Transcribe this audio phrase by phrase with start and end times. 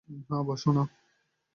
[0.29, 0.83] না, বাসো না।